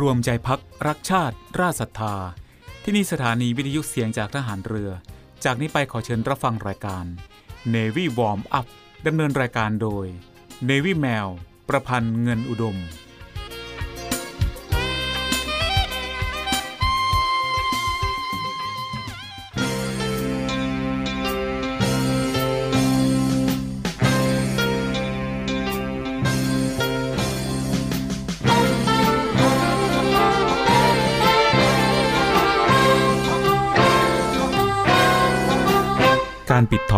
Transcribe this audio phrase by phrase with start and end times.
[0.00, 2.16] รวมใจพักรักชาติ ราชศรัทธา
[2.82, 4.90] ที่นี่สถานีวิทยุเสียงจากทหารเรือ
[5.44, 7.04] จากนี้ไปขอเชิญรับฟังรายการ
[7.74, 8.66] Navy Warm Up
[9.06, 10.06] ดำเนินรายการโดย
[10.68, 11.28] Navy Mail
[11.68, 12.76] ประพันธ์เงินอุดม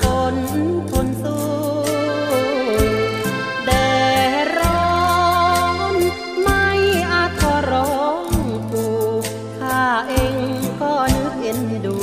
[0.00, 0.02] ฝ
[0.34, 0.36] น
[0.90, 1.44] ทนสู้
[3.66, 3.70] แด
[4.44, 4.92] ดร้อ
[5.94, 5.96] น
[6.42, 6.66] ไม่
[7.12, 8.30] อาจขอร้อง
[8.70, 8.94] ปู่
[9.58, 10.36] ข้าเอง
[10.80, 11.96] ก็นึกเอ็นดู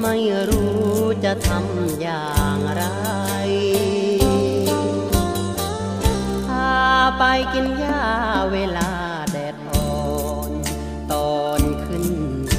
[0.00, 0.16] ไม่
[0.48, 0.88] รู้
[1.24, 2.82] จะทำอย่างไร
[6.46, 6.72] พา
[7.18, 7.22] ไป
[7.52, 8.02] กินหญ้า
[8.52, 8.90] เวลา
[9.32, 9.90] แดดอ่อ
[10.48, 10.50] น
[11.12, 12.06] ตอนขึ้น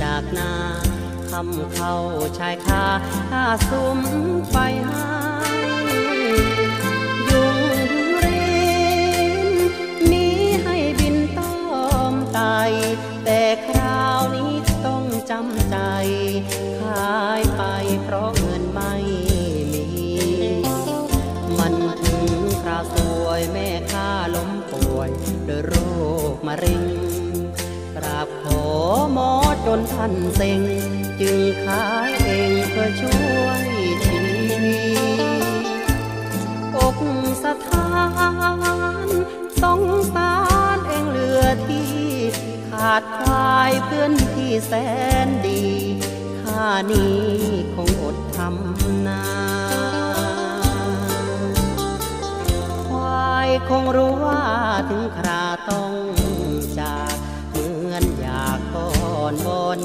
[0.01, 0.53] จากนา
[1.29, 1.95] คำเข้า
[2.38, 2.84] ชายา
[3.31, 4.00] ถ้าสุม
[4.50, 4.56] ไฟ
[4.90, 5.12] หา
[6.18, 6.22] ย
[7.30, 7.57] ยุง
[8.16, 8.25] เร
[9.46, 9.47] น
[10.12, 10.25] มี
[10.63, 11.56] ให้บินต้อ
[12.12, 12.40] มไต
[13.25, 14.53] แต่คราวนี้
[14.85, 15.78] ต้องจำใจ
[16.81, 17.63] ขายไป
[18.03, 18.94] เพราะเงินไม่
[19.74, 20.12] มี
[21.59, 22.29] มันถึง
[22.62, 25.09] คราวสวยแม่ข้าล้มป่วย
[25.47, 25.74] ด้วยโร
[26.34, 26.84] คมะเร็ง
[27.96, 28.63] กราบขอ
[29.13, 29.31] หมอ
[29.66, 30.62] จนท่านเซ็ง
[31.19, 31.98] จึงข้า
[33.01, 33.67] ช่วย
[34.06, 34.19] ชี
[34.63, 34.79] วิ
[36.73, 37.02] ตอก
[37.43, 37.90] สถา
[39.05, 39.08] น
[39.61, 39.81] สง
[40.14, 40.35] สา
[40.76, 41.93] รเองเหลือที่
[42.70, 44.73] ขาดควายเพื่อนที่แส
[45.26, 45.64] นดี
[46.41, 47.23] ข้านี้
[47.76, 49.23] คงอดทำนา
[52.87, 54.43] ควายคงรู้ว่า
[54.90, 55.93] ถึงคราต้อง
[56.79, 57.16] จาก
[57.49, 58.05] เหมือน
[59.46, 59.79] บอน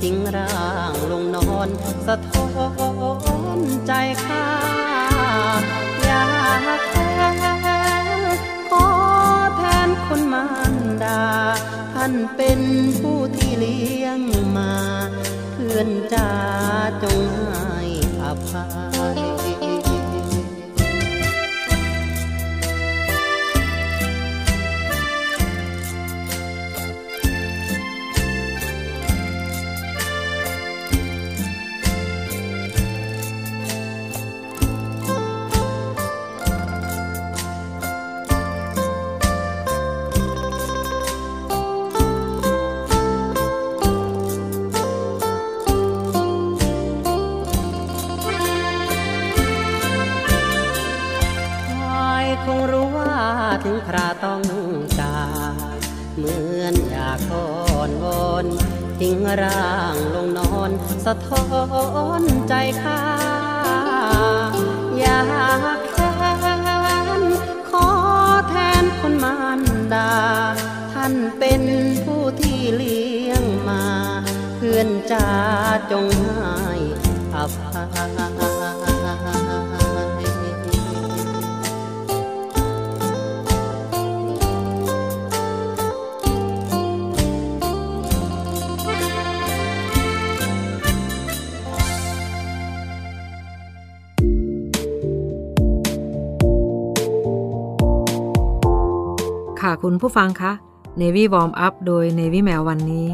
[0.00, 0.54] ทิ้งร่า
[0.92, 1.68] งลงนอน
[2.06, 2.48] สะท้อ
[3.58, 3.92] นใจ
[4.24, 4.46] ข้า
[6.02, 6.26] อยา
[6.78, 6.94] กแท
[7.32, 8.14] น
[8.70, 8.86] ขอ
[9.56, 11.22] แทนคนมารดา
[11.94, 12.60] ท่านเป็น
[13.00, 14.20] ผู้ที่เลี้ยง
[14.56, 14.74] มา
[15.52, 16.30] เพื่อนจ้า
[17.02, 17.82] จงให้
[18.22, 18.64] อภั
[18.98, 18.99] ย
[53.62, 54.42] ถึงคราต้อง
[55.00, 55.18] จา
[55.52, 55.78] ก
[56.16, 57.46] เหมือนอยากทอ
[57.88, 58.46] นวอน
[58.98, 60.70] ทิ้งร่างลงนอน
[61.04, 61.46] สะท้อ
[62.20, 63.02] นใจข้า
[64.98, 65.22] อยา
[65.76, 66.12] กแค้
[67.20, 67.22] น
[67.70, 67.86] ขอ
[68.48, 69.60] แทนคนมาร
[69.94, 70.12] ดา
[70.92, 71.62] ท่านเป็น
[72.04, 73.84] ผู้ที่เลี้ยงมา
[74.56, 75.28] เพื่อนจ้า
[75.92, 76.76] จงให้
[77.34, 77.82] อภั
[78.58, 78.59] ย
[99.70, 100.52] ค่ะคุณผู้ฟังคะ
[101.00, 103.08] Navy Warm Up โดย Navy แมววันนี้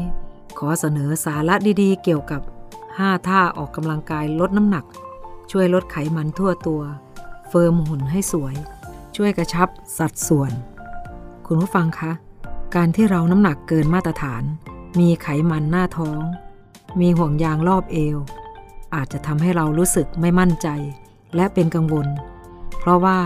[0.57, 2.41] ขอเสนอสาระดีๆ เกี่ยวกับ
[2.85, 4.85] 5 ท่าออกกำลังกายลดน้ำหนัก
[5.51, 6.81] ช่วยลดไขมันทั่วตัว
[7.49, 8.55] เฟิร์มหุ่นให้สวย
[9.15, 9.67] ช่วยกระชับ
[9.97, 10.51] สัดส่วน
[11.47, 12.11] คุณผู้ฟังคะ
[12.75, 14.43] การที่เราน้ำหนักเกินมาตรฐาน
[14.99, 16.21] มีไขมันหน้าท้อง
[16.99, 18.17] มีห่วงยางรอบเอว
[18.95, 20.67] อาจจะทำให้เรารู้สึกไม่มั่นใจ
[21.35, 22.07] และเป็นกังวล
[22.79, 23.19] เพราะว่า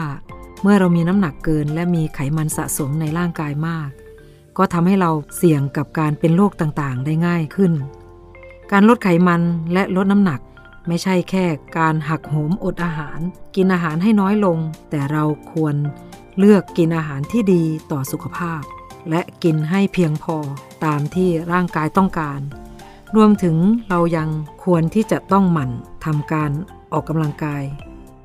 [0.61, 3.89] เมื่อเรามีน้ำหนักเกินและมีไขมันสะสมในร่างกายมาก
[4.57, 7.73] ก็ทำให้เราเสี่ยงกับการเป็นโรคต่างๆ ได้ง่ายขึ้น
[8.71, 9.41] การลดไขมัน
[9.73, 10.39] และลดน้ำหนัก
[10.87, 11.45] ไม่ใช่แค่
[11.77, 13.19] การหักโหมอดอาหาร
[13.55, 14.57] กินอาหารให้น้อยลง
[14.89, 15.75] แต่เราควร
[16.37, 18.61] เลือกกินอาหารที่ดีต่อสุขภาพ
[19.09, 20.37] และกินให้เพียงพอ
[20.85, 22.39] ตามที่ร่างกายต้องการ
[23.15, 23.55] รวมถึง
[23.89, 24.29] เรายัง
[24.63, 25.71] ควรที่จะต้องหมั่น
[26.05, 26.51] ทำการ
[26.91, 27.63] ออกกำลังกาย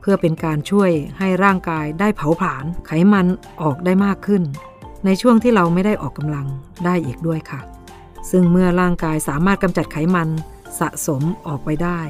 [0.08, 3.26] พื่อเป็นการช่วยให้ร่างกายได้เผาผลาญไขมัน
[3.62, 4.42] ออกได้มากขึ้น
[5.04, 6.46] ในช่วงที่เราไม่ได้ออกกำลัง
[6.84, 7.60] ได้อีกด้วยค่ะ
[8.30, 10.28] ซึ่งเมื่อร่างกายสามารถกำจัดไขมัน
[10.78, 12.00] สะสมออกไปได้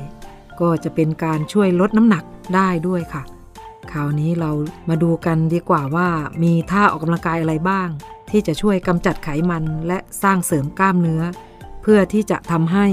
[0.61, 3.23] ก็จะเป็นการช่วยลดน้ำหนักได้ด้วยค่ะ
[3.93, 4.51] คราวนี้เรา
[4.89, 6.09] มาดูกันดีกว่าว่า
[6.43, 7.89] มีท่าออกกำลังกายอะไรบ้าง
[8.31, 11.23] ที่จะช่วยกำจัดไขมันและสร้างเสริมกล้ามเนื้อ
[11.83, 12.87] เพื่อที่จะทำให้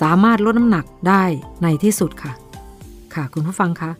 [0.00, 1.24] สามารถลดน้ำหนักได้
[1.62, 2.32] ในที่สุดค่ะ
[3.14, 3.92] ค่ะคุณผู้ฟังคะ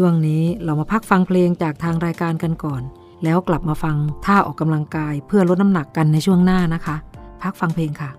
[0.00, 2.82] ช่วงนี้เรามาพักฟังเพลงจากทางรายการกันก่อน
[3.24, 6.96] แล้วกลับมาฟังท่าออกกำลังกายเพื่อลดน้ำหนักกันในช่วงหน้านะคะ
[7.42, 8.10] พักฟังเพลงค่ะ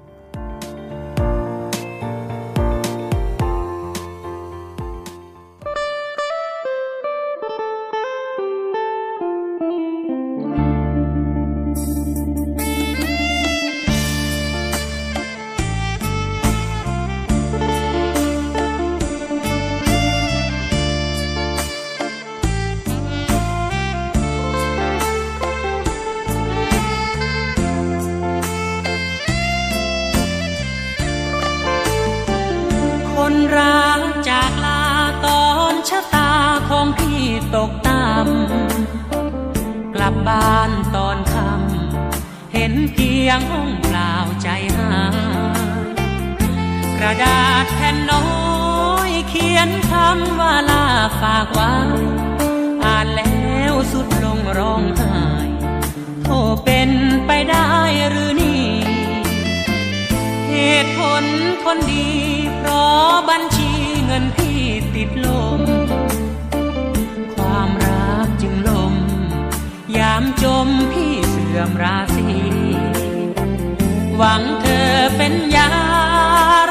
[74.21, 75.69] หวังเธอเป็นยา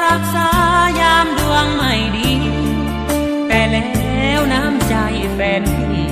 [0.05, 0.49] รักษา
[0.99, 2.31] ยามดวงไม่ดี
[3.47, 4.95] แต่แล้วน้ำใจ
[5.33, 6.09] แฟนพี่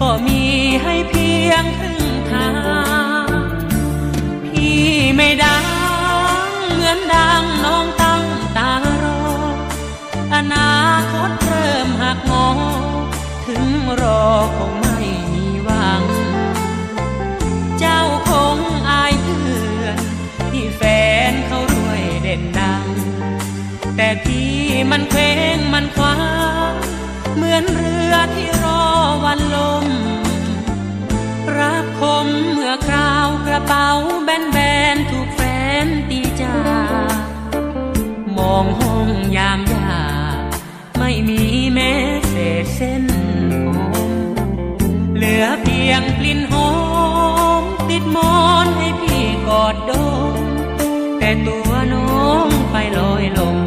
[0.00, 0.42] ก็มี
[0.82, 2.50] ให้เพียงครึ่งทา
[3.24, 3.28] ง
[4.44, 4.80] พี่
[5.14, 5.64] ไม่ดัง
[6.72, 8.24] เหมือนดังน้องตั้ง
[8.56, 9.22] ตารอ
[10.34, 10.72] อนา
[11.12, 12.48] คตเริ่มหักงอ
[13.46, 13.64] ถึง
[14.00, 14.24] รอ
[14.58, 14.89] คง
[24.02, 24.52] แต่พี่
[24.90, 26.14] มันเคว้งมันคว้า
[27.36, 28.84] เหมือนเรือที่รอ
[29.24, 29.86] วันลม
[31.58, 33.88] รักคมเมื่อคราวกระเป๋า
[34.24, 34.58] แบ
[34.94, 35.40] นๆถูกแฟ
[35.84, 36.56] นตีจา
[38.36, 39.98] มองห้องยามยา
[40.98, 41.42] ไม่มี
[41.72, 41.92] แม้
[42.28, 43.04] เศษเส้น
[43.74, 43.76] ผ
[44.08, 46.70] มเหลือเพียงกลิ่นหอ
[47.60, 49.92] ม ติดมอนให้พี่กอดด
[50.32, 50.34] ม
[51.18, 53.59] แต่ตัวน้องไปลอยลม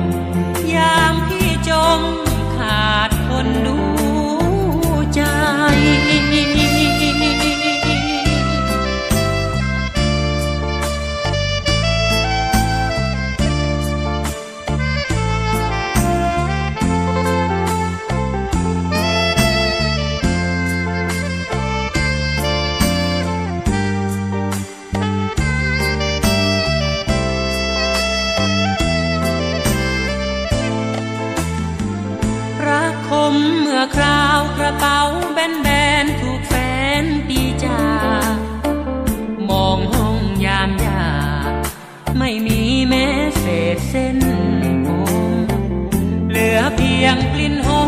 [47.05, 47.83] ยงกลิ่นหอ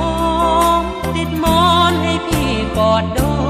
[0.81, 0.83] ม
[1.15, 3.44] ติดมอนให้พี่กอดดม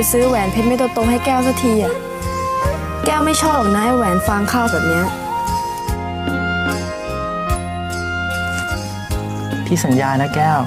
[0.00, 1.94] ไปซื้อแหวนเพชรเม็ดโตๆให้แก้วสักทีอะ
[3.06, 5.04] แก้วไม่ชอบหรอกนะไอ้แหวนฟางข้าวแบบเนี้ย
[9.66, 10.60] พี่สัญญานะแก้ว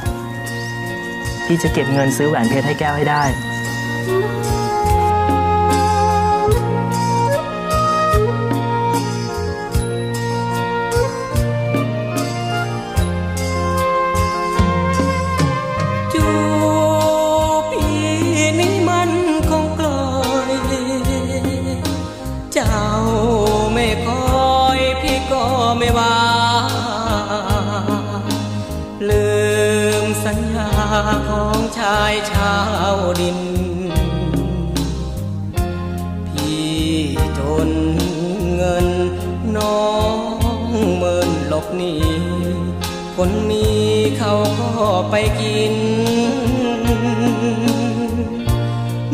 [1.45, 32.55] พี่จะเก็บเงินซื้อแหวนเพชรให้แก้วให้ได้ายชา
[32.95, 33.39] วดิน
[36.29, 36.69] พี่
[37.37, 37.69] จน
[38.55, 38.87] เงิน
[39.57, 39.89] น้อ
[40.67, 41.93] งเมินหลบหนี
[43.15, 43.65] คนมี
[44.17, 45.75] เขาก็ไปกิน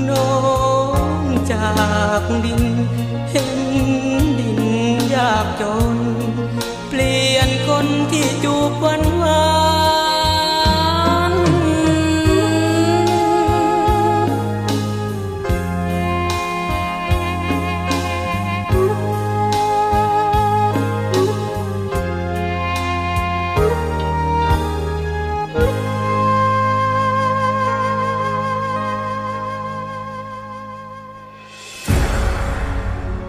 [0.09, 0.31] น้อ
[1.21, 1.69] งจา
[2.21, 2.63] กดิน
[3.31, 3.51] เห็น
[4.39, 4.61] ดิน
[5.15, 5.97] ยากจน
[6.89, 9.16] เปลี่ยนคนที่จูบวานหวาน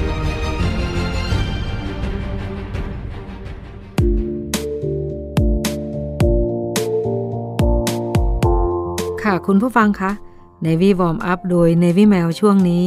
[9.33, 10.11] ค่ะคุณผู้ฟังคะ
[10.65, 12.85] Navy Warm Up โดย Navy Mail ช่วงนี้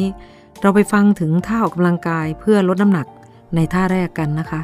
[0.60, 3.06] เราไปฟังถึงท่าออกกำลังกายเพื่อลดน้ำหนัก
[3.54, 4.60] ในท่าแรกกันนะคะ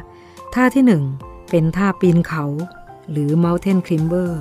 [0.55, 2.45] ท่าที่ 1 เป็นท่าปีนเขา
[3.11, 4.31] หรือ Mountain Climber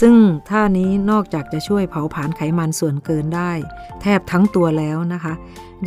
[0.00, 0.14] ซึ่ง
[0.50, 3.52] ท่านี้นอกจากจะช่วยเผาผลาญไขมันส่วนเกินได้
[4.00, 5.34] แทบทั้งตัวแล้วนะคะ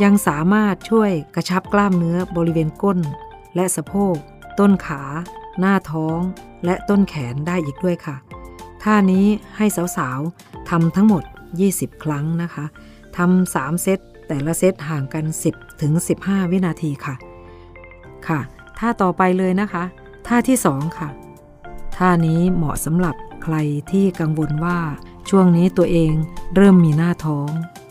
[0.02, 2.98] ยังสามารถช่วยกระชับกล้ามเนื้อบริเวณก้น
[3.54, 4.16] และสะโพก
[4.60, 5.02] ต้นขา
[5.60, 6.20] หน้าท้อง
[6.64, 8.16] และต้นแขนได้อีกด้วยค่ะ
[8.82, 10.20] ท่านี้ให้สาว
[10.70, 11.22] ทำทั้งหมด
[11.64, 12.64] 20 ครั้งนะคะ
[13.16, 15.92] ทำ3เซตแต่ละเซตห่างกัน 10ถึง
[16.22, 17.14] 15 วินาทีค่ะ
[18.26, 18.40] ค่ะ
[18.78, 19.84] ท่าต่อไปเลยนะคะ
[20.26, 21.08] ท่าที่ 2 ค่ะ
[21.96, 23.56] ท่านี้เหมาะสำหรับใคร
[23.90, 24.78] ที่กังวลว่า
[25.28, 26.12] ช่วงนี้ตัวเอง
[26.54, 27.48] เริ่มมีหน้าท้อง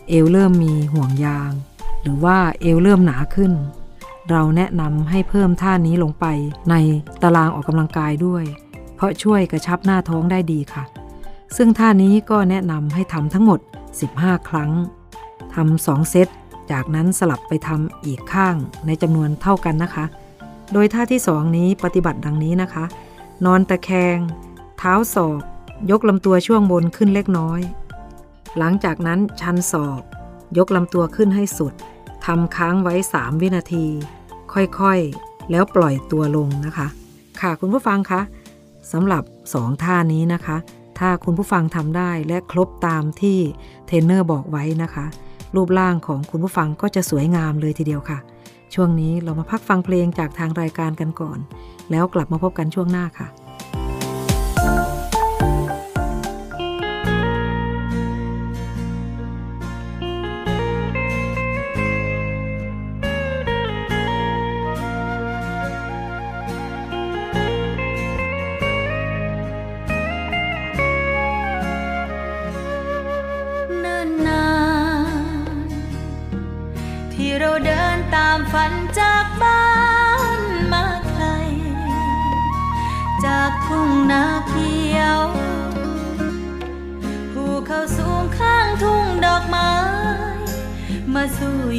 [0.10, 1.52] เอวเริ่มมีห่วงยาง
[2.02, 3.54] หรือว่าเอวเริ่มหนาขึ้น
[4.30, 6.26] เราแนะนำให้เพิ่มท่านี้ลงไป
[6.70, 6.76] ใน
[7.24, 8.44] ตารางออกกำลังกายด้วย
[8.96, 10.84] เพราะช่วยกระชับหน้าท้องได้ดีค่ะ
[11.58, 13.60] ซึ่งท่านี้ก็แนะนำให้ทำทั้งหมด
[14.04, 14.72] 15 ครั้ง
[15.56, 16.28] ทำ2เซต
[16.72, 20.06] จากนั้นสลับไปทำอีกข้างในจำนวนเท่ากันนะคะ
[20.74, 22.86] โดยท่าที่2นี้ปฏิบัติดังนี้นะคะ
[23.46, 24.18] นอนตะแคง
[24.78, 25.42] เท้าศอก
[25.92, 27.62] ยกลำตัวช่วงบนขึ้นเล็กน้อย
[28.58, 30.02] หลังจากนั้นชันศอก
[30.58, 31.74] ยกลำตัวขึ้นให้สุด
[32.26, 33.86] ทำค้างไว้ 3 วินาที
[34.54, 36.88] ค่อยๆ แล้วปล่อยตัวลงนะคะ
[37.42, 38.22] ค่ะคุณผู้ฟังคะ
[38.92, 40.58] สำหรับ 2 ท่านี้นะคะ
[41.06, 43.38] ถ้าคุณผู้ฟังทำได้และครบตามที่
[43.88, 45.06] เทรนเนอร์บอกไว้นะคะ
[45.56, 48.20] รูปร่างของคุณผู้ฟังก็จะสวยงามเลยทีเดียวค่ะ
[48.74, 51.40] ช่วงนี้เรามาพักฟังเพลงจากทางรายการกันก่อน
[51.92, 53.28] แล้วกลับมาพบกันช่วงหน้าค่ะ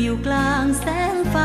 [0.02, 1.36] อยู่กลางแสงไฟ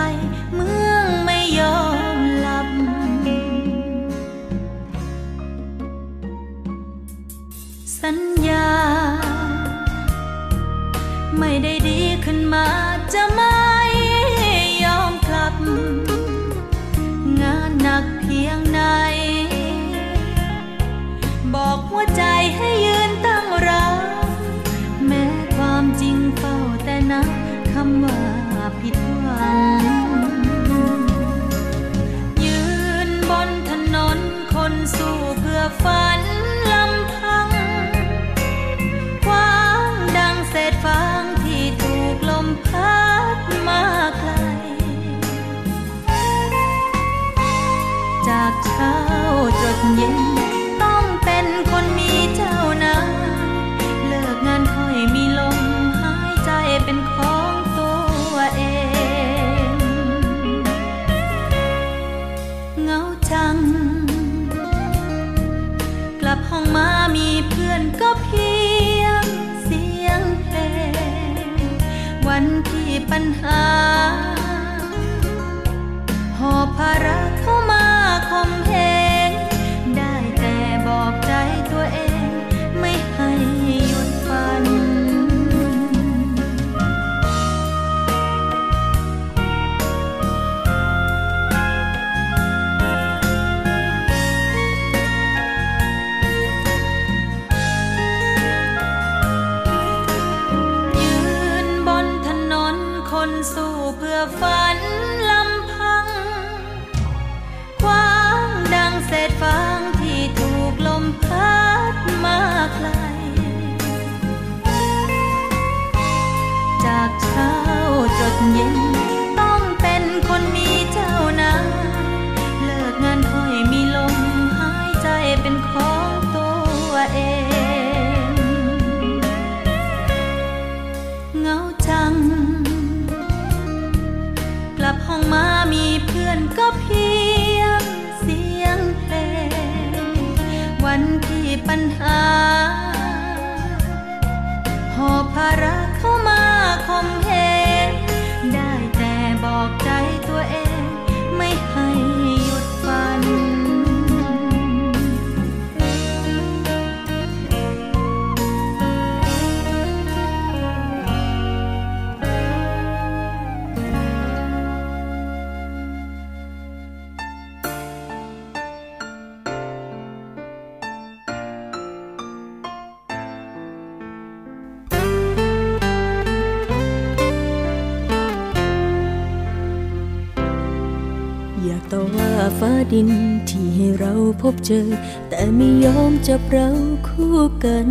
[184.54, 184.88] บเจอ
[185.30, 186.70] แต่ไม่ยอมจับเรา
[187.08, 187.36] คู่
[187.66, 187.90] กัน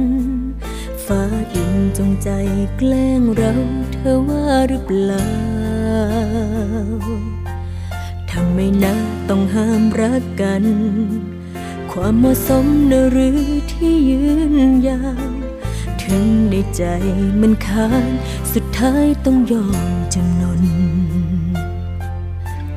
[1.04, 2.30] ฟ้าดินจงใจ
[2.76, 3.52] แกล้งเรา
[3.92, 5.28] เธอว่าหรือเปล่า
[8.30, 8.94] ทำไมนะ
[9.28, 10.64] ต้องห้ามรักกัน
[11.92, 13.40] ความเหมาะสมนหรือ
[13.72, 14.54] ที่ยืน
[14.88, 15.32] ยาว
[16.02, 16.82] ถึงในใจ
[17.40, 18.10] มันค้าน
[18.52, 20.62] สุดท้ายต้องยอมจำนน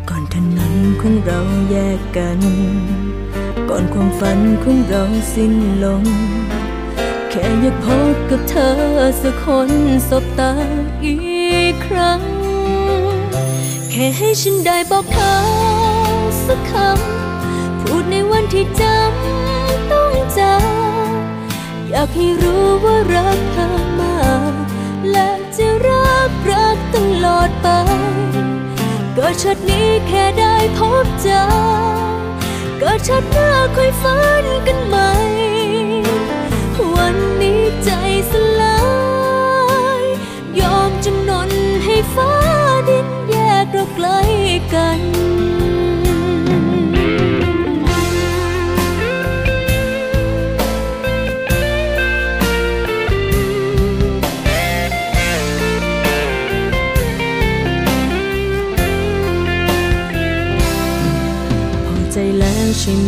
[0.10, 1.40] ก่อนถนนของเรา
[1.70, 2.40] แยกกัน
[3.74, 5.04] ก่อนความฝันของเรา
[5.34, 5.54] สิ้น
[5.84, 6.04] ลง
[7.30, 8.74] แค่อยากพบกับเธอ
[9.22, 9.70] สักคน
[10.10, 10.54] สบตา
[11.06, 11.16] อี
[11.72, 12.22] กครั้ง
[13.90, 15.36] แค่ให้ฉันได้บอกเธอ
[16.46, 21.14] สักคำ พูดในวันที่จำต้องจาก
[21.90, 23.68] อยากให้รู้ว่ารักเธอ
[24.00, 24.20] มา
[24.52, 24.54] ก
[25.12, 27.68] และจะรักรักตลอดไป
[29.18, 32.11] ก็ชดนี้แค่ได้พบเจอ
[32.84, 35.12] กิดชัดหน้าค่อยฝันกันใหม่
[36.96, 37.90] วันนี้ใจ
[38.32, 38.78] สลา
[40.02, 40.04] ย
[40.60, 41.52] ยอมจำนน
[41.86, 42.34] ให้ฟ้า
[42.90, 44.08] ดินแยกเราไกล
[44.74, 45.31] กัน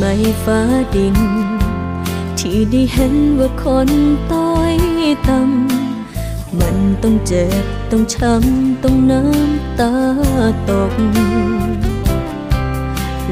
[0.05, 0.11] ไหม
[0.45, 0.59] ฟ้า
[0.95, 1.17] ดิน
[2.39, 3.89] ที่ได้เห็นว่าคน
[4.31, 4.75] ต้อย
[5.27, 9.93] ต่ำมันต้องเจ็บต้องช้ำต้องน้ำตา
[10.69, 10.93] ตก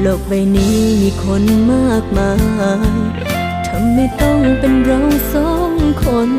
[0.00, 2.32] โลกใบนี้มีคนมากมา
[2.94, 2.98] ย
[3.66, 5.00] ทำไม่ต้องเป็นเรา
[5.32, 5.72] สอง
[6.04, 6.30] คน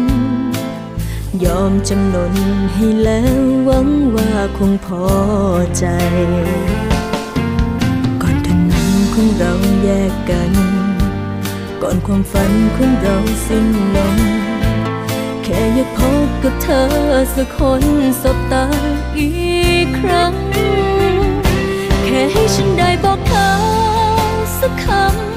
[1.43, 2.33] ยอมจำนน
[2.73, 5.05] ให้แล้วหวังว่าคงพอ
[5.77, 5.85] ใจ
[9.83, 10.53] แยกกัน
[11.81, 13.17] ก่อนความฝันของเรา
[13.47, 14.17] สิ้นลง
[15.43, 16.85] แค่อยากพบกับเธอ
[17.35, 17.83] สักคน
[18.21, 18.65] สบตา
[19.17, 19.29] อี
[19.83, 20.33] กครั้ง
[22.03, 23.49] แค่ให้ฉันได้บอกเธอ
[24.59, 24.85] สักค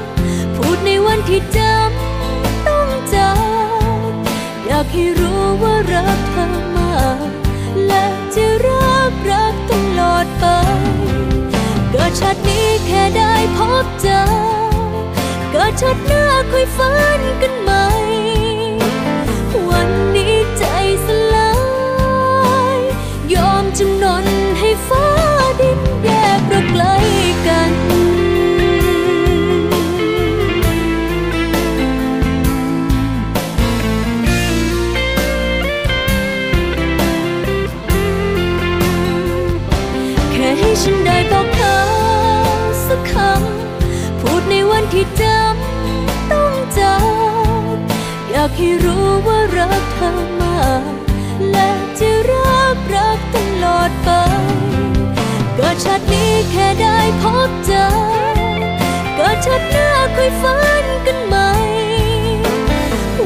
[0.03, 3.33] ำ พูดในวันที่จำต้องจา
[4.11, 4.13] ก
[4.67, 7.29] อยากให้รู้ว่ารักเธอมาก
[7.87, 8.05] และ
[8.35, 10.45] จะรักรักตลอดไป
[12.87, 14.21] แค่ได้พบเจอ
[15.51, 17.85] เกิดชาติหน้าคุยฝันกันใหม่
[19.69, 20.65] วันนี้ใจ
[21.07, 21.53] สลา
[22.77, 22.79] ย
[23.35, 24.27] ยอมจำนน
[24.59, 25.07] ให้ฟ้า
[25.61, 26.85] ดินแยกเราไกล
[27.47, 27.73] กัน
[48.59, 50.95] ให้รู้ว่ารักเธอมาก
[51.51, 54.09] และจะรักรักตลอดไป
[55.55, 57.87] เกิดชาตินี้แค่ได้พบเจอ
[59.15, 61.51] เกิดชาติหน้าค่อยฝันกันใหม่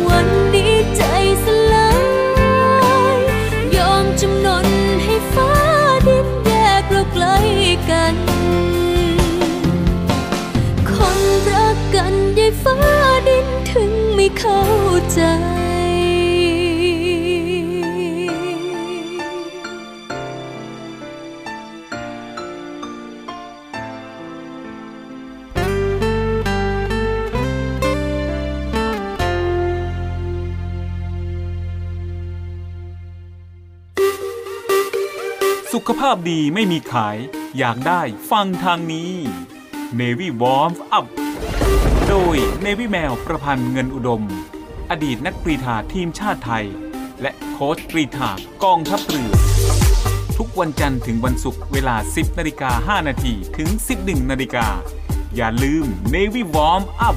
[0.09, 1.03] วันนี้ใจ
[1.45, 1.91] สลา
[3.15, 3.19] ย
[3.77, 4.67] ยอมจำนน
[5.05, 5.53] ให้ฟ้า
[6.07, 7.27] ดินแยกเราไกล
[7.91, 8.15] กัน
[10.91, 11.19] คน
[11.51, 12.79] รักกันยายฟ้า
[13.29, 14.61] ดินถึงไม่เข้า
[15.13, 15.21] ใจ
[35.73, 37.17] สุขภาพดีไม่มีขาย
[37.59, 39.11] อยากได้ฟังทางนี้
[40.01, 41.07] Navy Warm Up
[42.09, 44.23] โดย Navy แมวประพันธ์เงินอุดม
[44.91, 46.67] อดีตนักกรีธาทีมชาติไทย
[47.23, 48.31] และโค้ชกรีธา
[48.65, 49.33] กองทัพเรือ
[50.39, 53.69] ทุกวันจันทร์ถึงวันศุกร์เวลา 10นาฬิกา5นาทีถึง
[54.01, 54.67] 11นาฬิกา
[55.37, 57.17] อย่าลืม Navy Warm Up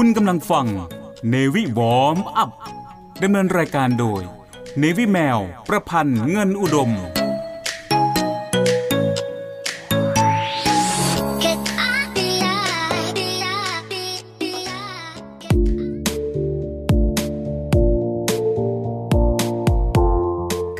[0.00, 0.66] คุณกำลังฟัง
[1.28, 2.50] เนวิวอมอัพ
[3.22, 4.22] ดำเนินรายการโดย
[4.78, 6.90] เนวิแมว ประพันธ์เงินอุดม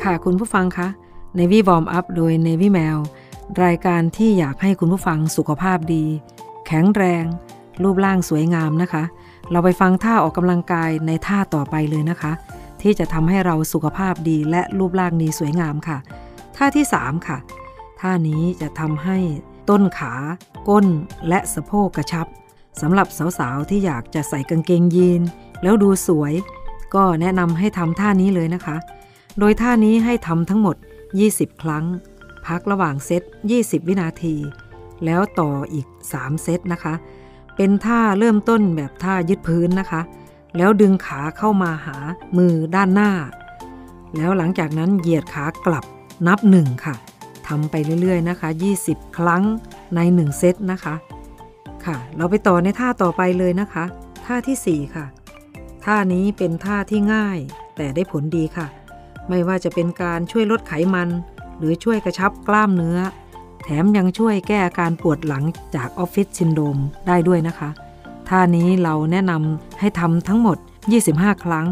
[0.01, 0.87] ค่ะคุณผู้ฟังคะ
[1.37, 2.99] Navy Warm Up โดย Navy Mail
[3.63, 6.05] รายการที่อยากให้คุณผู้ฟังสุขภาพดี
[6.67, 7.25] แข็งแรง
[7.83, 9.03] รูปร่างสวยงามนะคะ
[9.51, 12.31] เราไปฟังท่าออกกำลังกายในท่าต่อไปเลยนะคะ
[12.81, 15.97] ที่จะทำให้เราสุขภาพดีและรูปร่างดีสวยงามค่ะ
[16.57, 17.37] ท่าที่ 3 ค่ะ
[18.01, 19.17] ท่านี้จะทำให้
[19.69, 20.13] ต้นขา
[20.69, 20.85] ก้น
[21.27, 22.27] และสะโพกกระชับ
[22.81, 23.07] สำหรับ
[23.39, 25.21] สาวๆที่อยากจะใส่กางเกงยีน
[25.63, 26.33] แล้วดูสวย
[26.95, 28.77] ก็แนะนำให้ทำท่านี้เลยนะคะ
[29.39, 30.75] โดยท่านี้ให้ทำทั้งหมด
[31.19, 31.85] 20 ครั้ง
[32.47, 33.21] พักระหว่างเซต
[33.55, 34.35] 20 วินาที
[35.05, 36.93] แล้วต่ออีก 3 เซตนะคะ
[37.61, 40.01] เป็นท่าเริ่มต้นแบบท่ายึดพื้นนะคะ
[40.57, 41.97] แล้วดึงขาเข้ามาหา
[42.37, 43.11] มือด้านหน้า
[44.15, 45.85] แล้วหลังจากนั้นเหยียดขากลับ
[46.27, 46.95] นับหนึ่งค่ะ
[47.47, 48.49] ทำไปเรื่อยๆนะคะ
[48.83, 49.43] 20 ครั้ง
[49.95, 50.95] ใน 1 เซตนะคะ
[51.85, 53.83] ค่ะ เราไปต่อในท่าต่อไปเลยนะคะ
[54.25, 55.05] ท่าทีสี่4 ค่ะ
[55.85, 57.39] ท่านี้เป็นท่าที่ง่าย
[57.75, 58.67] แต่ได้ผลดีค่ะ
[59.29, 61.09] ไม่ว่าจะเป็นการช่วยลดไขมัน
[61.57, 62.99] หรือช่วยกระชับกล้ามเนื้อ
[63.63, 65.43] แถมยังช่วยแก้อาการปวดหลัง
[65.75, 67.69] จากออฟฟิศซินโดมได้ด้วยนะคะ
[68.29, 70.57] ท่านี้เราแนะนำให้ทำทั้งหมด
[70.99, 71.67] 25 ครั้ง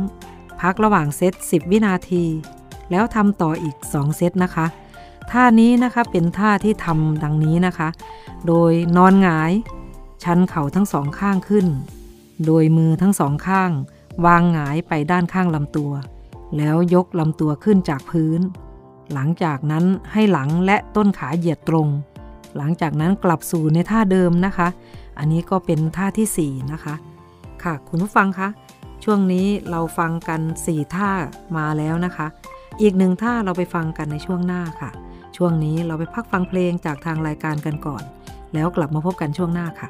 [0.61, 2.23] พักระหว่างเซต 10 วินาที
[2.91, 4.65] แล้วทำต่ออีก 2 เซตนะคะ
[5.31, 7.89] ท่านี้นะคะเป็นท่าที่ทำดังนี้นะคะ
[8.47, 9.51] โดยนอนหงาย
[10.23, 11.67] ชันเข่าทั้งสองข้างขึ้น
[12.45, 13.71] โดยมือทั้งสองข้าง
[14.25, 15.91] วางหงายไปด้านข้างลำตัว
[16.57, 18.39] แล้วยกลำตัวขึ้นจากพื้น
[19.13, 21.87] หลังจากนั้นให้หลังและต้นขาเหยียดตรง
[22.57, 24.67] หลังจากนั้นกลับสู่ในท่าเดิมนะคะ
[25.19, 26.95] อันนี้ก็เป็นท่าที่ 4 นะคะ
[27.63, 28.47] ค่ะคุณผู้ฟังคะ
[29.03, 31.09] ช่วงนี้เราฟังกัน 4 ท่า
[31.57, 32.27] มาแล้วนะคะ
[32.81, 34.91] อีกหนึ่งท่าเราไปฟังกันในช่วงหน้าค่ะ
[35.37, 38.03] ช่วงนี้เราไปพักฟังเพลงจากทางรายการกันก่อน
[38.53, 39.89] แล้วกลับมาพบกันช่วงหน้าค่ะ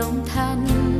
[0.00, 0.99] ลงทัน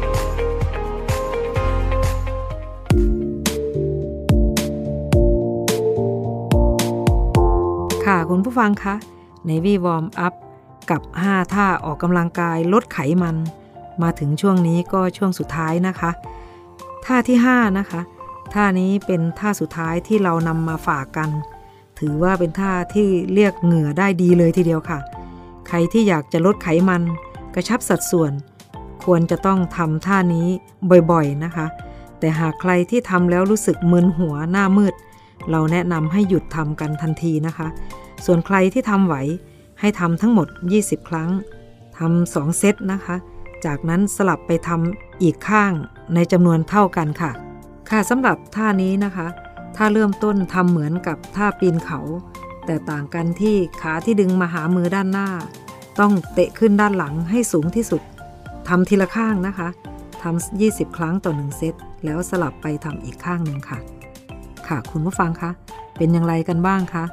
[8.11, 8.95] ค่ะคุณผู้ฟังคะ
[9.49, 10.33] Navy Warm Up
[10.89, 13.35] กับ 5 ท่าออกกำลังกายลดไขมัน
[14.01, 16.11] มาถึงช่วงนี้ก็ช่วงสุดท้ายนะคะ
[17.05, 18.01] ท่าที่ 5 นะคะ
[18.53, 21.29] ท่านี้เป็นท่าสุดท้ายที่เรานำมาฝากกัน
[21.99, 24.99] ถือว่าเป็นท่าที่เรียกเหงื่อได้ดีเลยทีเดียวค่ะ
[25.67, 27.01] ใครที่อยากจะลดไขมัน
[27.55, 28.31] กระชับสัดส่วน
[29.05, 30.47] ควรจะต้องทำท่านี้
[31.11, 31.65] บ่อยๆนะคะ
[32.19, 34.93] แต่หากใครที่ทำแล้วรู้สึกมึนหัวหน้ามืด
[35.51, 37.67] เราแนะนำให้หยุดทำกันทันทีนะคะ
[38.25, 39.15] ส่วนใครที่ทำไหว
[39.79, 40.47] ให้ทำทั้งหมด
[40.79, 41.29] 20 ครั้ง
[41.97, 43.15] ทำสองเซตนะคะ
[43.65, 45.73] จากนั้นสลับไปทำอีกข้าง
[46.13, 47.31] ในจำนวนเท่ากันค่ะ
[47.89, 49.27] ค่ะสำหรับท่านี้นะคะ
[49.77, 51.99] ถ้าเริ่มต้นทำเหมือนกับท่าปีนเขา
[52.65, 55.29] แต่ต่างกันที่ขาที่ดึงมาหามือด้านหน้า
[55.99, 58.01] ต้องเตะขึ้นด้านหลังให้สูงที่สุด
[58.67, 59.67] ทำทีละข้างนะคะ
[60.23, 61.75] ทำ20 ครั้งต่อ 1 เซต
[62.05, 63.79] แล้วสลับไปทำอีกข้างหนึ่งค่ะ
[64.71, 65.51] ค่ะ คุณผู้ฟังคะ
[65.97, 67.03] เป็นอย่างไรกันบ้างคะ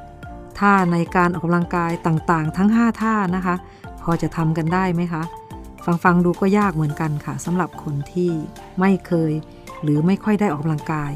[0.59, 3.55] ท่าในการออกกำลังกายต่างๆ ทั้ง 5 ท่านะคะ
[4.03, 5.23] พอจะทำกันได้ไหมคะ
[5.85, 8.31] ฟังฟังดูก็ยากเหมือนกันค่ะสำหรับคนที่
[8.79, 9.31] ไม่เคย
[9.81, 11.11] หรือไม่ค่อยได้ออกกำลังกาย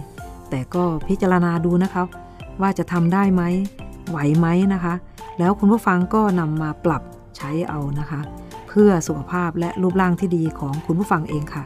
[0.49, 2.03] แต่ก็พิจารณาดูนะคะ
[2.61, 3.43] ว่าจะทำได้ไหม
[4.09, 4.93] ไหวไหมนะคะ
[5.39, 7.03] แล้วคุณผู้ฟังก็นำมาปรับ
[7.37, 8.21] ใช้เอานะคะ
[8.67, 11.63] เพื่อสุขภาพและรูปร่างที่ดีของคุณผู้ฟังเองค่ะ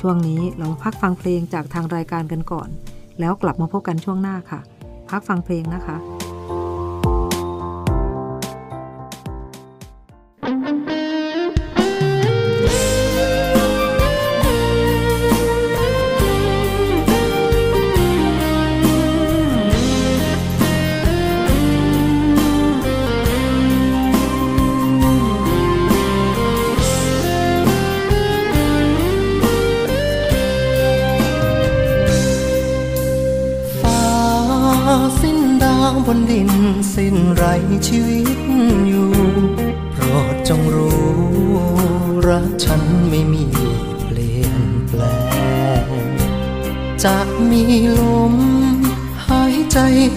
[0.00, 2.68] ช่วงนี้เราพักฟังเพลงจากทางรายการกันก่อน
[3.22, 4.60] แล้วกลับมาพบกันช่วงหน้าค่ะ
[5.10, 5.96] พักฟังเพลงนะคะ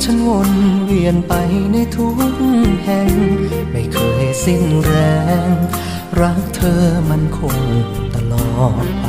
[0.08, 0.52] ฉันวน
[0.86, 1.34] เวียนไป
[1.72, 2.18] ในทุก
[2.84, 3.10] แห่ง
[3.72, 4.94] ไม่เคยสิ้นแร
[5.52, 5.54] ง
[6.20, 7.58] รักเธอมันคง
[8.14, 9.06] ตลอดไป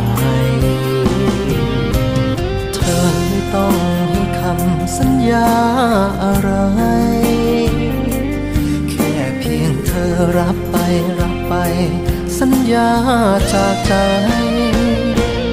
[2.74, 3.74] เธอไม่ต้อง
[4.10, 5.50] ให้คำสัญญา
[6.24, 6.50] อะไร
[8.90, 10.76] แค่เพียงเธอรับไป
[11.20, 11.54] รับไป
[12.38, 12.90] สัญญา
[13.52, 13.94] จากใจ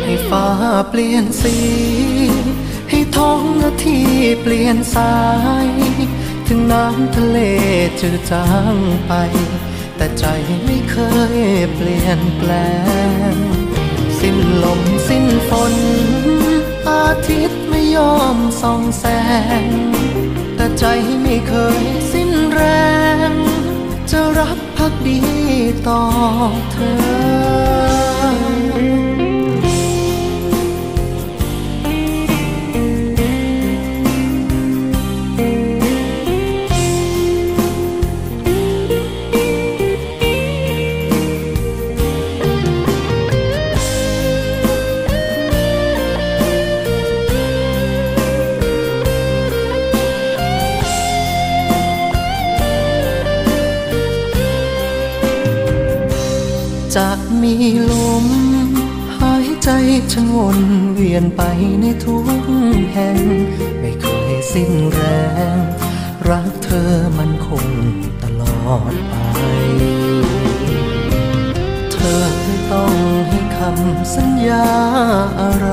[0.04, 0.48] ให้ฟ้า
[0.90, 1.58] เปลี่ยนสี
[3.14, 4.00] ท้องนาที
[4.42, 5.16] เปลี่ยนสา
[5.68, 5.70] ย
[6.48, 7.38] ถึงน้ำทะเล
[8.00, 8.76] จืดจาง
[9.08, 9.14] ไป
[9.98, 10.26] แต่ใจ
[10.66, 10.98] ไม่เค
[11.36, 11.40] ย
[11.76, 12.52] เปลี่ยนแปล
[13.34, 13.36] ง
[14.20, 15.76] สิ้นลมสิ้นฝน
[16.90, 19.06] อาทิตย์ไม่ยอมส่องแส
[19.64, 19.66] ง
[20.56, 20.86] แต่ใจ
[21.22, 22.62] ไม่เคยสิ้นแร
[23.30, 23.32] ง
[24.12, 25.20] จะรักพักดี
[25.88, 26.02] ต่อ
[26.72, 28.13] เธอ
[60.16, 60.60] ฉันวน
[60.96, 61.42] เวียนไป
[61.82, 62.26] ในทุก
[62.94, 63.18] แห่ง
[63.80, 65.02] ไม่เคยสิ้นแร
[65.58, 65.60] ง
[66.30, 67.68] รักเธอมันคง
[68.24, 69.14] ตลอดไป
[71.92, 72.94] เธอไม่ต้อง
[73.30, 74.68] ให้คำสัญญา
[75.42, 75.68] อะไร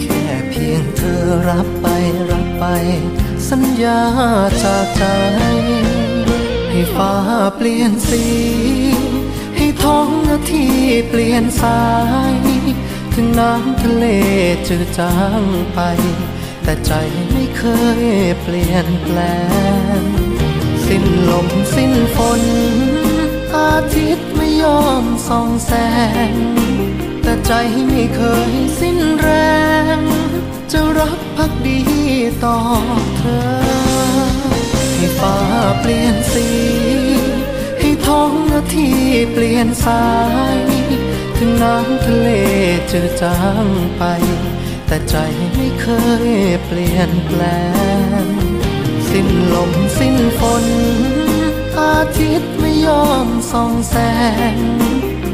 [0.00, 1.86] แค่เพียงเธอรับไป
[2.30, 2.64] รับไป
[3.48, 4.00] สัญญา
[4.62, 5.04] จากใจ
[6.70, 7.12] ให้ฟ้า
[7.56, 8.24] เปลี่ยนสี
[9.86, 10.66] ท้องนาที
[11.08, 11.82] เปลี่ยนสา
[12.32, 12.36] ย
[13.14, 14.04] ถึงน้ำทะเล
[14.68, 15.42] จืดจาง
[15.74, 15.80] ไป
[16.62, 16.92] แต่ใจ
[17.32, 17.62] ไม่เค
[18.02, 18.04] ย
[18.42, 19.18] เปลี่ยนแปล
[20.00, 20.02] ง
[20.86, 22.42] สิ้นลมสิ้นฝน
[23.56, 25.72] อาทิตย์ไม่ยอมส่องแส
[26.32, 26.34] ง
[27.22, 27.52] แต่ใจ
[27.88, 28.20] ไม่เค
[28.50, 29.30] ยสิ้นแร
[29.98, 30.00] ง
[30.72, 31.80] จะรักพักดี
[32.44, 32.58] ต่อ
[33.18, 33.46] เธอ
[34.96, 35.36] ให้ฟ้า
[35.80, 36.46] เปลี่ยนสี
[38.06, 38.90] ท้องนาที
[39.32, 40.06] เปลี่ยนสา
[40.56, 40.58] ย
[41.36, 42.28] ถึงน้ำทะเล
[42.88, 43.66] เจอจาง
[43.98, 44.02] ไป
[44.86, 45.16] แต่ใจ
[45.54, 45.86] ไม่เค
[46.26, 46.30] ย
[46.66, 47.42] เปลี่ยนแปล
[48.22, 48.24] ง
[49.10, 50.66] สิ้นลมสิ้นฝน
[51.78, 53.96] อาทิตย์ไม่ยอมส่องแส
[54.54, 54.56] ง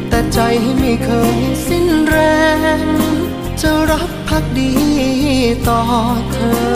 [0.09, 0.41] แต่ใจ
[0.79, 2.19] ไม่เคยสิ้นแร
[2.79, 2.81] ง
[3.61, 4.73] จะรักพักดี
[5.69, 5.81] ต่อ
[6.33, 6.39] เธ
[6.71, 6.72] อ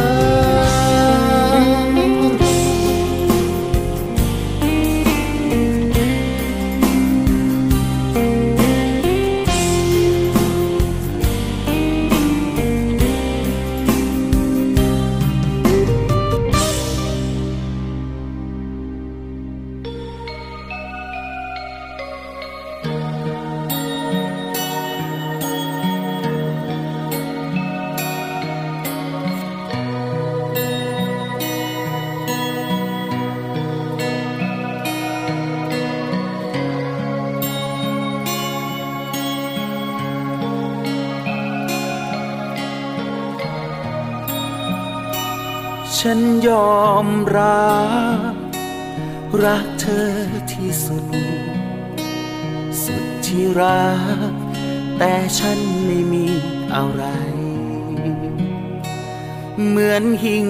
[59.97, 60.49] อนหิ่ง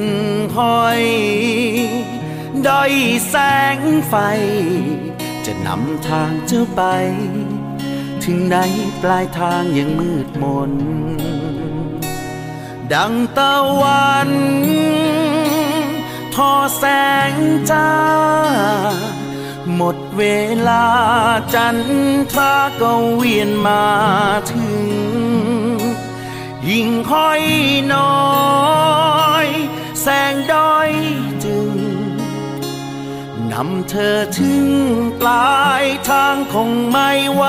[0.57, 1.03] ห้อย
[2.67, 2.93] ด้อย
[3.29, 3.35] แส
[3.77, 3.79] ง
[4.09, 4.15] ไฟ
[5.45, 6.83] จะนำทางเจ้าไป
[8.25, 8.57] ถึงไหน
[9.03, 10.73] ปลายทางยังมืดมน
[12.93, 14.31] ดังตะวัน
[16.35, 16.85] ทอแส
[17.33, 17.35] ง
[17.71, 17.91] จ้า
[19.75, 20.23] หมดเว
[20.69, 20.87] ลา
[21.55, 21.77] จัน
[22.33, 23.85] ทราก็เวียนมา
[24.51, 24.71] ถึง
[26.71, 27.43] ยิ่งค่อย
[27.93, 28.11] นอ
[29.36, 29.36] ย
[30.09, 30.91] แสงด้อย
[31.45, 31.71] จึง
[33.53, 34.67] นำเธอถึง
[35.21, 37.45] ปลายทางคงไม่ไหว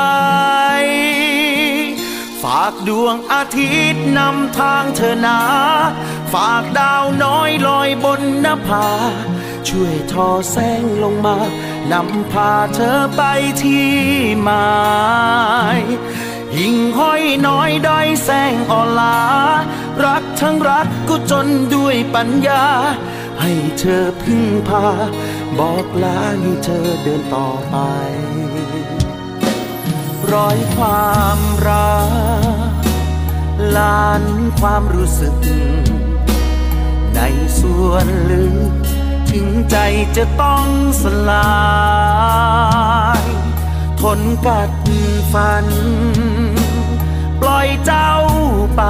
[2.41, 5.39] ฝากดวงอาทิตย์นำทางเธอนา
[6.33, 8.87] ฝากดาวน้อยลอยบนนภา
[9.67, 11.37] ช่วยทอแสงลงมา
[11.91, 13.21] นำพาเธอไป
[13.61, 13.89] ที่
[14.43, 14.67] หมา
[15.77, 15.81] ย
[16.59, 19.17] ยิ่งห้อยน้อยด้อยแสงอ่อนลา
[20.05, 22.63] รักทั้งรักก็จนด้วยปัญญา
[23.41, 24.87] ให้เธอพึ่งพา
[25.57, 27.75] บอกลาให้เธอเดินต่อไป
[30.31, 31.97] ร้อยความรั
[32.73, 32.81] ก
[33.77, 34.23] ลาน
[34.59, 35.35] ความรู้สึก
[37.15, 37.19] ใน
[37.59, 38.73] ส่วนลึก
[39.31, 39.77] ถึงใจ
[40.17, 40.67] จะต้อง
[41.01, 41.51] สลา
[43.21, 43.23] ย
[44.01, 44.71] ทนกัด
[45.33, 45.65] ฟัน
[47.67, 48.11] อยเจ้า
[48.75, 48.83] ไป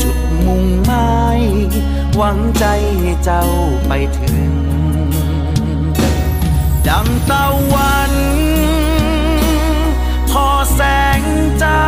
[0.00, 1.40] จุดมุ่งหมาย
[2.16, 2.64] หวังใจ
[3.24, 3.44] เจ้า
[3.86, 4.52] ไปถึง
[6.88, 8.12] ดังตะวัน
[10.30, 10.80] ทอแส
[11.20, 11.22] ง
[11.62, 11.82] จ้า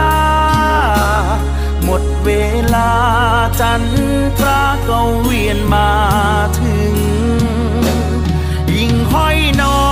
[1.84, 2.30] หมดเว
[2.74, 2.92] ลา
[3.60, 3.82] จัน
[4.38, 5.90] ทราก็เวียนมา
[6.58, 6.94] ถึง
[8.76, 9.91] ยิ่งห้อยนอย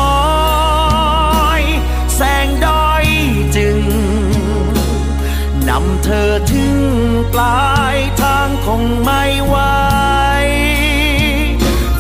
[6.29, 6.77] อถึง
[7.33, 9.57] ปลายทางคงไม่ไหว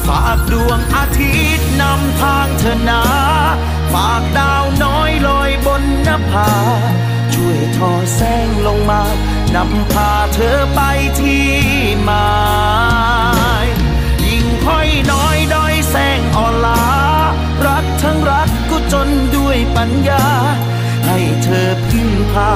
[0.06, 3.02] ฝากดวงอาทิตย์นำทางเธอนา
[3.92, 6.50] ฝากดาวน้อยลอยบนนภา
[7.34, 9.02] ช่วยทอแสงลงมา
[9.54, 10.80] นำพาเธอไป
[11.20, 11.48] ที่
[12.04, 12.28] หมา
[13.64, 13.66] ย
[14.26, 16.84] ยิ่งค่อยน้อยด้อยแสงอ่อนลา
[17.66, 20.24] รักทั้งรักก็จนด้วยปัญญา
[21.06, 22.50] ให้เธอพึ่งพา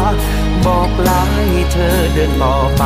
[0.66, 2.84] บอกลาให้เธอเดินต่อไป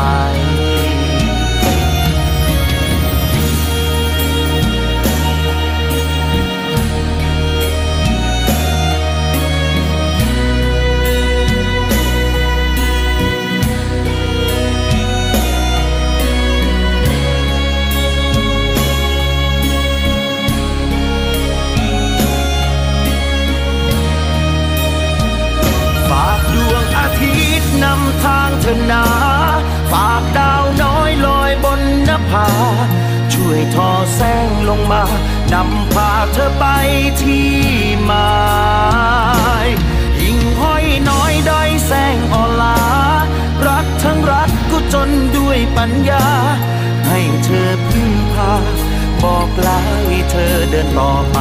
[49.59, 51.39] ปลายเธอเดินต่อไป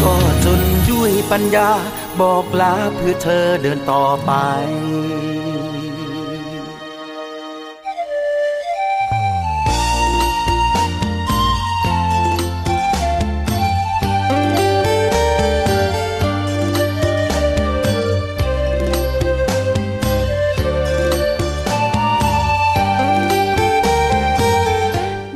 [0.00, 0.14] ก็
[0.44, 0.60] จน
[0.90, 1.70] ด้วยปัญญา
[2.20, 4.32] บอกลาเพื่อเธอเดินต่อไป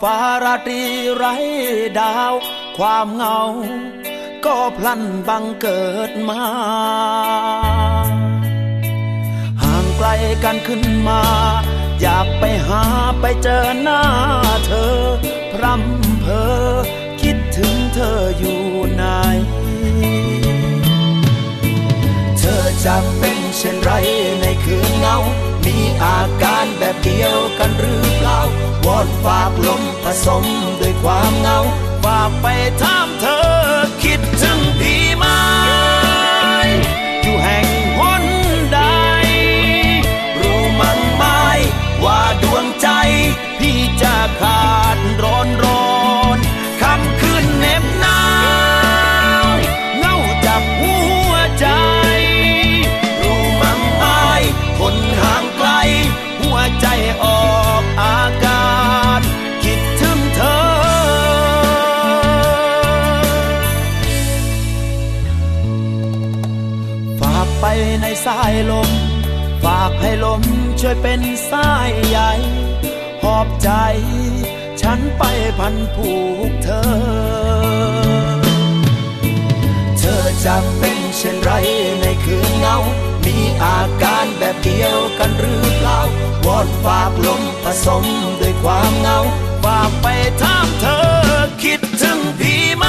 [0.00, 0.82] ฟ้าราตรี
[1.14, 1.34] ไร้
[1.98, 2.34] ดาว
[2.78, 3.40] ความเงา
[4.44, 6.42] ก็พลันบังเกิดมา
[9.62, 10.08] ห่างไกล
[10.44, 11.22] กันขึ้นมา
[12.00, 12.82] อยากไปหา
[13.20, 14.02] ไปเจอหน้า
[14.66, 14.96] เธอ
[15.52, 16.76] พรำเพอ
[17.22, 18.62] คิดถึงเธออยู่
[18.94, 19.04] ไหน
[22.38, 23.90] เธอจะเป็นเช่นไร
[24.40, 25.18] ในคืนเงา
[25.70, 28.40] มีอาการแบบเดียวกันหรือเปล่า
[28.86, 30.44] วอนฝากลมผสม
[30.80, 31.58] ด้วยความเงา
[32.04, 32.46] ฝากไป
[32.82, 33.40] ถามเธอ
[34.04, 35.26] คิดถึงพี่ไหม
[37.22, 37.66] อยู่แห่ง
[37.98, 38.24] หน
[38.72, 38.80] ใด
[40.40, 41.24] รู้มั้งไหม
[42.04, 42.88] ว่าดวงใจ
[43.58, 45.79] พี่จะขาดร้อนร้อน
[68.24, 68.90] สายลม
[69.64, 70.42] ฝากให้ลม
[70.80, 72.18] ช่วยเป็นสายใย
[73.22, 73.70] หอบใจ
[74.80, 75.22] ฉันไป
[75.58, 76.12] พันผู
[76.48, 76.82] กเธอ
[79.98, 81.50] เธอจะเป็นเช่นไร
[82.00, 82.76] ในคืนเงา
[83.26, 86.00] มีอาการแบบเดียวกันหรือเปล่า
[86.46, 88.04] วอนฝากลมผสม
[88.40, 89.18] ด้วยความเงา
[89.64, 90.06] ฝากไป
[90.42, 91.00] ถามเธอ
[91.62, 92.84] คิดถึงพี่ไหม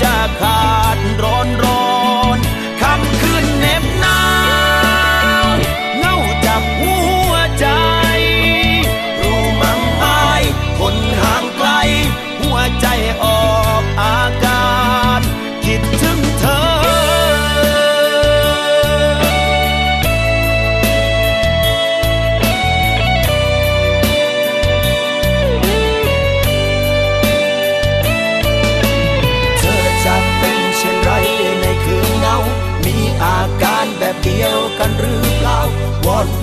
[0.00, 0.79] พี่จ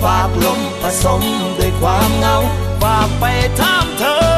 [0.02, 1.22] ฝากลมผสม
[1.58, 2.36] ด้วยความเงา
[2.82, 3.24] ฝากไป
[3.60, 4.37] ถามเธอ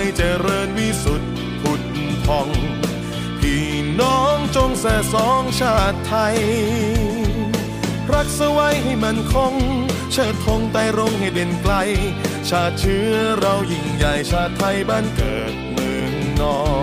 [0.00, 1.30] ยเจริญวิสุทธิ์
[1.62, 1.82] ผุด
[2.26, 2.48] พอง
[3.40, 3.66] พี่
[4.00, 6.38] น้องจงแส่สองชาติไทย
[8.12, 9.54] รักสไว้ให้มันคง
[10.12, 11.74] เชิดธงไต่รงให้เด่นไกล
[12.48, 16.75] ชาติเชื้อเรายิ่งใหญ่ชาติไทยบ้านเกิดเมืองนอน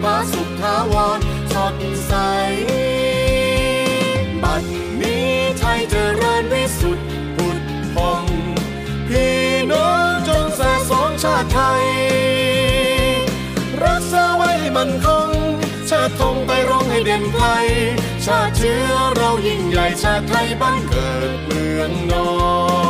[0.00, 1.20] มผาสุกทาวร
[1.52, 1.76] สด
[2.06, 2.12] ใส
[4.42, 4.64] บัด
[5.00, 5.28] นี้
[5.58, 7.58] ไทยเจริญวิสุทธิ์ผุด
[7.94, 8.24] พอง
[9.08, 9.38] พี่
[9.72, 11.86] น้องจงแส่สองชาติไทย
[13.84, 15.30] รักษาไว้ให้มันคง
[15.90, 17.46] ชาติธงไปร้องให้เด่นไกล
[18.26, 22.28] ชาติเชื้อเรายิ่งใหญ่ชาติไทยบ้านเกิดเมืองนอ
[22.88, 22.89] น